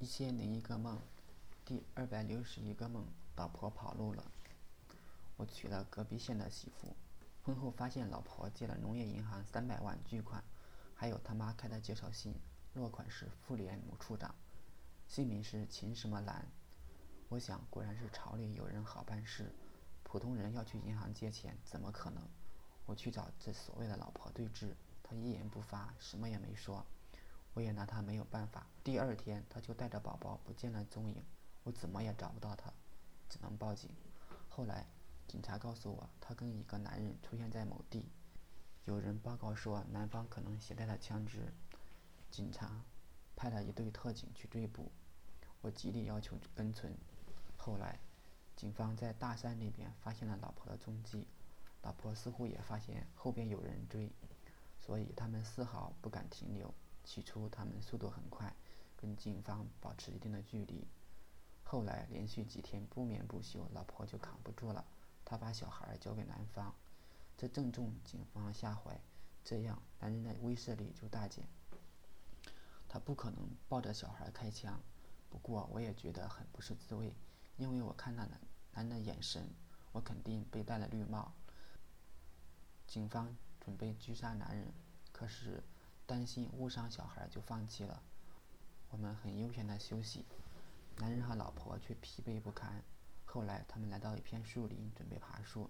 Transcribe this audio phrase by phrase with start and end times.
[0.00, 0.96] 一千零一个梦，
[1.64, 3.04] 第二百六十一个梦，
[3.34, 4.30] 老婆跑路了。
[5.36, 6.94] 我娶了隔壁县的媳妇，
[7.42, 10.44] 婚后发现老婆借了农业银行三百万巨款，
[10.94, 12.32] 还有他妈开的介绍信，
[12.74, 14.32] 落款是妇联某处长，
[15.08, 16.46] 姓名是秦什么兰。
[17.28, 19.52] 我想，果然是朝里有人好办事，
[20.04, 22.22] 普通人要去银行借钱，怎么可能？
[22.86, 26.86] 我去找这所谓的老婆对质，她一言不发，什么也没说。
[27.58, 28.64] 我也拿他没有办法。
[28.84, 31.20] 第二天，他就带着宝宝不见了踪影，
[31.64, 32.72] 我怎么也找不到他，
[33.28, 33.90] 只能报警。
[34.48, 34.86] 后来，
[35.26, 38.06] 警察告诉我，他跟一个男人出现在某地，
[38.84, 41.52] 有人报告说男方可能携带了枪支，
[42.30, 42.84] 警察
[43.34, 44.92] 派了一队特警去追捕，
[45.60, 46.96] 我极力要求跟存。
[47.56, 47.98] 后来，
[48.54, 51.26] 警方在大山里边发现了老婆的踪迹，
[51.82, 54.12] 老婆似乎也发现后边有人追，
[54.78, 56.72] 所以他们丝毫不敢停留。
[57.08, 58.54] 起初，他们速度很快，
[58.94, 60.86] 跟警方保持一定的距离。
[61.64, 64.84] 后来，连续几天不眠不休，老婆就扛不住了，
[65.24, 66.74] 她把小孩交给男方，
[67.34, 69.00] 这正中警方下怀。
[69.42, 71.48] 这样，男人的威慑力就大减。
[72.86, 74.78] 他不可能抱着小孩开枪。
[75.30, 77.14] 不过，我也觉得很不是滋味，
[77.56, 78.38] 因为我看那男
[78.74, 79.48] 男人的眼神，
[79.92, 81.32] 我肯定被戴了绿帽。
[82.86, 84.74] 警方准备狙杀男人，
[85.10, 85.64] 可是。
[86.08, 88.02] 担心误伤小孩，就放弃了。
[88.88, 90.24] 我们很悠闲的休息，
[90.96, 92.82] 男人和老婆却疲惫不堪。
[93.26, 95.68] 后来，他们来到一片树林，准备爬树。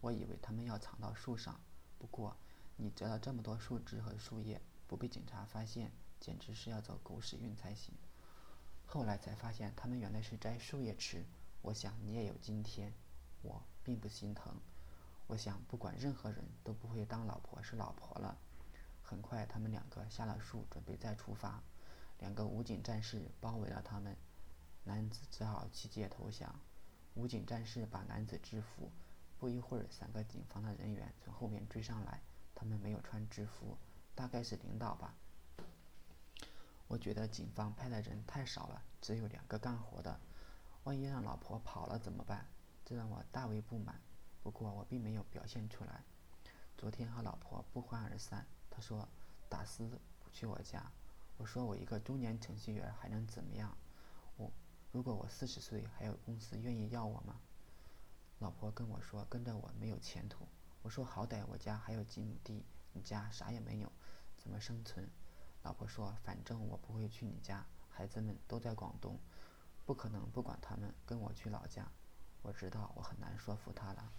[0.00, 1.58] 我以为他们要藏到树上，
[1.98, 2.36] 不过
[2.76, 7.92] 你折了这么多树枝和树叶，不被警察发现，简直是要走狗屎运才行。
[8.86, 11.24] 后来才发现，他们原来是摘树叶吃。
[11.62, 12.92] 我想你也有今天，
[13.42, 14.54] 我并不心疼。
[15.26, 18.38] 我想，不管任何人都不会当老婆是老婆了。
[19.04, 21.62] 很快，他们两个下了树，准备再出发。
[22.18, 24.16] 两个武警战士包围了他们，
[24.84, 26.58] 男子只好弃械投降。
[27.14, 28.90] 武警战士把男子制服。
[29.38, 32.22] 不一会儿，三个警方的人员从后面追上来，
[32.54, 33.76] 他们没有穿制服，
[34.14, 35.14] 大概是领导吧。
[36.88, 40.18] 我觉得警方派的人太少了，只有两个干活的。
[40.84, 42.46] 万一让老婆跑了怎么办？
[42.86, 44.00] 这让我大为不满。
[44.42, 46.02] 不过我并没有表现出来。
[46.76, 48.46] 昨天和老婆不欢而散。
[48.74, 49.08] 他说
[49.48, 49.84] ：“打死
[50.18, 50.84] 不去我家。”
[51.38, 53.76] 我说：“我一个中年程序员还能怎么样？
[54.36, 54.50] 我
[54.90, 57.40] 如果我四十岁，还有公司愿意要我吗？”
[58.40, 60.46] 老婆跟我说：“跟着我没有前途。”
[60.82, 63.90] 我说：“好歹我家还有几亩地，你家啥也没有，
[64.36, 65.08] 怎么生存？”
[65.62, 69.18] 老婆说：“反正我不会去你家，孩子们都在广东，
[69.86, 71.88] 不可能不管他们，跟我去老家。”
[72.42, 74.12] 我知道我很难说服他了。